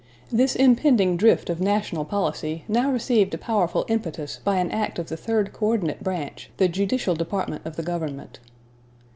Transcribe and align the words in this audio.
This 0.31 0.55
impending 0.55 1.15
drift 1.15 1.47
of 1.47 1.61
national 1.61 2.05
policy 2.05 2.63
now 2.67 2.89
received 2.91 3.35
a 3.35 3.37
powerful 3.37 3.85
impetus 3.87 4.39
by 4.43 4.57
an 4.57 4.71
act 4.71 4.97
of 4.97 5.09
the 5.09 5.15
third 5.15 5.53
coördinate 5.53 6.01
branch, 6.01 6.49
the 6.57 6.67
judicial 6.67 7.13
department 7.13 7.61
of 7.67 7.75
the 7.75 7.83
government. 7.83 8.39